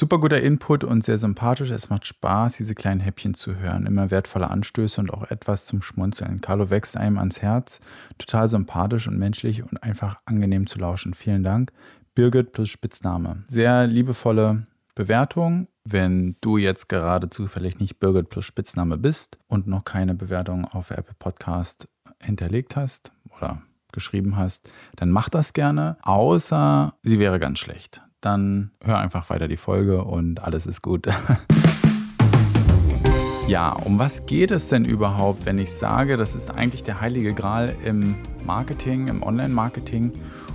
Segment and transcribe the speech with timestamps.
[0.00, 1.70] Super guter Input und sehr sympathisch.
[1.70, 3.84] Es macht Spaß, diese kleinen Häppchen zu hören.
[3.84, 6.40] Immer wertvolle Anstöße und auch etwas zum Schmunzeln.
[6.40, 7.80] Carlo wächst einem ans Herz.
[8.16, 11.12] Total sympathisch und menschlich und einfach angenehm zu lauschen.
[11.12, 11.70] Vielen Dank.
[12.14, 13.44] Birgit plus Spitzname.
[13.48, 15.68] Sehr liebevolle Bewertung.
[15.84, 20.90] Wenn du jetzt gerade zufällig nicht Birgit plus Spitzname bist und noch keine Bewertung auf
[20.92, 21.88] Apple Podcast
[22.22, 23.60] hinterlegt hast oder
[23.92, 25.98] geschrieben hast, dann mach das gerne.
[26.00, 31.06] Außer sie wäre ganz schlecht dann hör einfach weiter die Folge und alles ist gut.
[33.48, 37.34] ja, um was geht es denn überhaupt, wenn ich sage, das ist eigentlich der heilige
[37.34, 40.12] Gral im Marketing, im Online-Marketing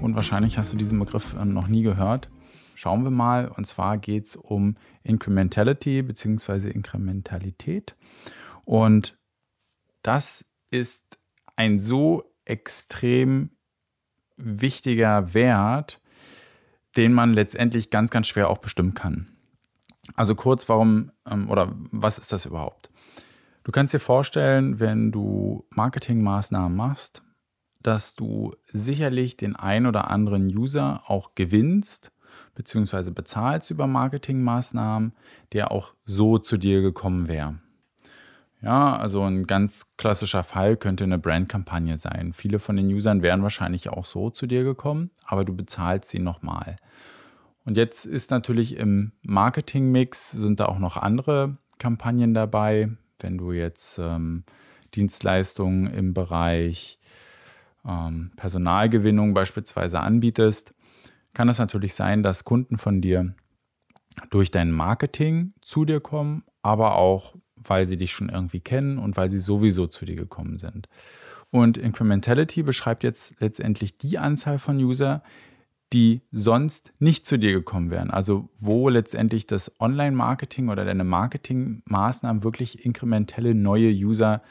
[0.00, 2.28] und wahrscheinlich hast du diesen Begriff äh, noch nie gehört.
[2.74, 6.68] Schauen wir mal, und zwar geht es um Incrementality bzw.
[6.68, 7.96] Inkrementalität.
[8.64, 9.16] Und
[10.02, 11.18] das ist
[11.56, 13.50] ein so extrem
[14.36, 16.02] wichtiger Wert,
[16.96, 19.28] den man letztendlich ganz, ganz schwer auch bestimmen kann.
[20.14, 22.90] Also kurz, warum ähm, oder was ist das überhaupt?
[23.64, 27.22] Du kannst dir vorstellen, wenn du Marketingmaßnahmen machst,
[27.82, 32.12] dass du sicherlich den ein oder anderen User auch gewinnst
[32.54, 33.10] bzw.
[33.10, 35.12] bezahlst über Marketingmaßnahmen,
[35.52, 37.58] der auch so zu dir gekommen wäre.
[38.62, 42.32] Ja, also ein ganz klassischer Fall könnte eine Brandkampagne sein.
[42.32, 46.18] Viele von den Usern wären wahrscheinlich auch so zu dir gekommen, aber du bezahlst sie
[46.18, 46.76] nochmal.
[47.64, 52.90] Und jetzt ist natürlich im Marketingmix sind da auch noch andere Kampagnen dabei.
[53.18, 54.44] Wenn du jetzt ähm,
[54.94, 56.98] Dienstleistungen im Bereich
[57.86, 60.74] ähm, Personalgewinnung beispielsweise anbietest,
[61.34, 63.34] kann es natürlich sein, dass Kunden von dir
[64.30, 67.34] durch dein Marketing zu dir kommen, aber auch
[67.68, 70.88] weil sie dich schon irgendwie kennen und weil sie sowieso zu dir gekommen sind.
[71.50, 75.22] Und Incrementality beschreibt jetzt letztendlich die Anzahl von User,
[75.92, 78.10] die sonst nicht zu dir gekommen wären.
[78.10, 84.42] Also wo letztendlich das Online-Marketing oder deine Marketingmaßnahmen wirklich inkrementelle neue User,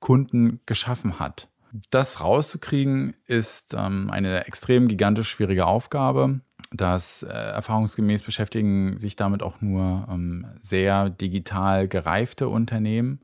[0.00, 1.48] Kunden geschaffen hat.
[1.90, 6.40] Das rauszukriegen ist ähm, eine extrem gigantisch schwierige Aufgabe.
[6.72, 13.20] Das äh, erfahrungsgemäß beschäftigen sich damit auch nur ähm, sehr digital gereifte Unternehmen,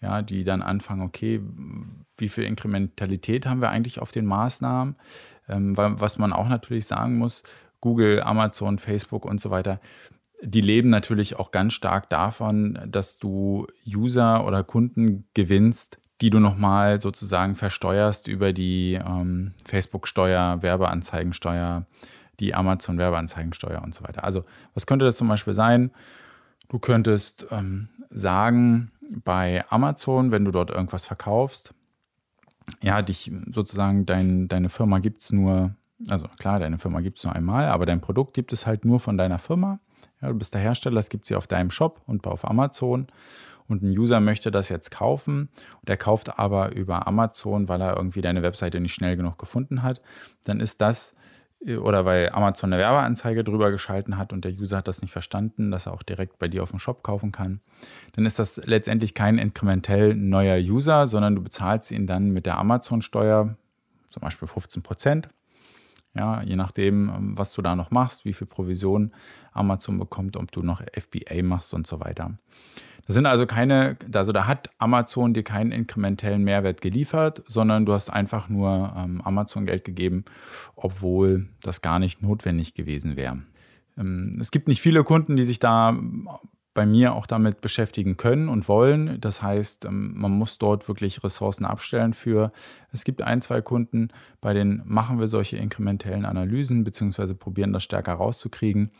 [0.00, 1.40] ja, die dann anfangen, okay,
[2.16, 4.96] wie viel Inkrementalität haben wir eigentlich auf den Maßnahmen?
[5.48, 7.44] Ähm, weil, was man auch natürlich sagen muss,
[7.80, 9.80] Google, Amazon, Facebook und so weiter,
[10.42, 16.38] die leben natürlich auch ganz stark davon, dass du User oder Kunden gewinnst, die du
[16.40, 21.86] nochmal sozusagen versteuerst über die ähm, Facebook-Steuer, Werbeanzeigensteuer,
[22.40, 24.24] die Amazon-Werbeanzeigensteuer und so weiter.
[24.24, 24.42] Also,
[24.74, 25.90] was könnte das zum Beispiel sein?
[26.68, 28.90] Du könntest ähm, sagen,
[29.24, 31.74] bei Amazon, wenn du dort irgendwas verkaufst,
[32.82, 35.74] ja, dich sozusagen, dein, deine Firma gibt es nur,
[36.08, 39.00] also klar, deine Firma gibt es nur einmal, aber dein Produkt gibt es halt nur
[39.00, 39.80] von deiner Firma.
[40.20, 43.08] Ja, du bist der Hersteller, es gibt sie auf deinem Shop und auf Amazon.
[43.66, 45.48] Und ein User möchte das jetzt kaufen
[45.80, 49.82] und er kauft aber über Amazon, weil er irgendwie deine Webseite nicht schnell genug gefunden
[49.82, 50.00] hat.
[50.44, 51.14] Dann ist das
[51.66, 55.70] oder weil Amazon eine Werbeanzeige drüber geschalten hat und der User hat das nicht verstanden,
[55.70, 57.60] dass er auch direkt bei dir auf dem Shop kaufen kann,
[58.14, 62.58] dann ist das letztendlich kein inkrementell neuer User, sondern du bezahlst ihn dann mit der
[62.58, 63.56] Amazon-Steuer,
[64.08, 65.28] zum Beispiel 15 Prozent.
[66.14, 69.12] Ja, je nachdem, was du da noch machst, wie viel Provision
[69.52, 72.32] Amazon bekommt, ob du noch FBA machst und so weiter.
[73.06, 77.92] Das sind also keine, also da hat Amazon dir keinen inkrementellen Mehrwert geliefert, sondern du
[77.92, 80.24] hast einfach nur ähm, Amazon Geld gegeben,
[80.76, 83.42] obwohl das gar nicht notwendig gewesen wäre.
[83.98, 85.96] Ähm, es gibt nicht viele Kunden, die sich da
[86.72, 89.20] bei mir auch damit beschäftigen können und wollen.
[89.20, 92.52] Das heißt, ähm, man muss dort wirklich Ressourcen abstellen für.
[92.92, 94.08] Es gibt ein, zwei Kunden,
[94.40, 98.90] bei denen machen wir solche inkrementellen Analysen beziehungsweise probieren das stärker rauszukriegen.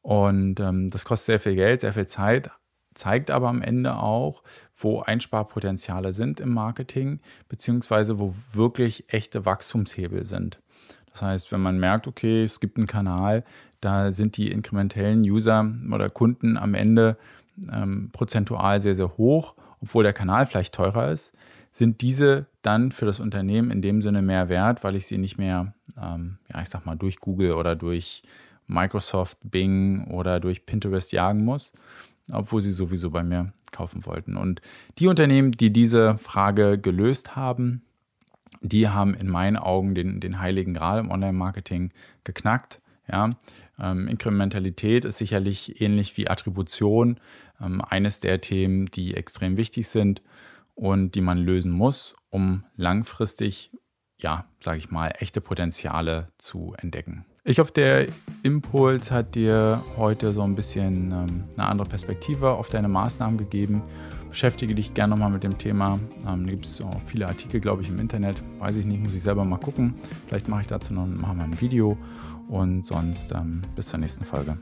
[0.00, 2.50] Und ähm, das kostet sehr viel Geld, sehr viel Zeit,
[2.94, 4.42] zeigt aber am Ende auch,
[4.76, 10.60] wo Einsparpotenziale sind im Marketing, beziehungsweise wo wirklich echte Wachstumshebel sind.
[11.12, 13.44] Das heißt, wenn man merkt, okay, es gibt einen Kanal,
[13.80, 17.16] da sind die inkrementellen User oder Kunden am Ende
[17.70, 21.34] ähm, prozentual sehr, sehr hoch, obwohl der Kanal vielleicht teurer ist,
[21.70, 25.38] sind diese dann für das Unternehmen in dem Sinne mehr wert, weil ich sie nicht
[25.38, 28.22] mehr, ähm, ja, ich sag mal, durch Google oder durch
[28.66, 31.72] Microsoft, Bing oder durch Pinterest jagen muss,
[32.30, 34.36] obwohl sie sowieso bei mir kaufen wollten.
[34.36, 34.60] Und
[34.98, 37.82] die Unternehmen, die diese Frage gelöst haben,
[38.60, 41.92] die haben in meinen Augen den, den heiligen Gral im Online-Marketing
[42.24, 42.80] geknackt.
[43.10, 43.36] Ja,
[43.80, 47.18] ähm, Inkrementalität ist sicherlich ähnlich wie Attribution
[47.60, 50.22] ähm, eines der Themen, die extrem wichtig sind
[50.74, 53.72] und die man lösen muss, um langfristig,
[54.18, 57.26] ja, sage ich mal, echte Potenziale zu entdecken.
[57.44, 58.06] Ich hoffe, der
[58.44, 63.82] Impuls hat dir heute so ein bisschen ähm, eine andere Perspektive auf deine Maßnahmen gegeben.
[64.28, 65.98] Beschäftige dich gerne nochmal mit dem Thema.
[66.28, 68.40] Ähm, da gibt es auch viele Artikel, glaube ich, im Internet.
[68.60, 69.94] Weiß ich nicht, muss ich selber mal gucken.
[70.28, 71.98] Vielleicht mache ich dazu noch mal ein Video.
[72.48, 74.56] Und sonst ähm, bis zur nächsten Folge.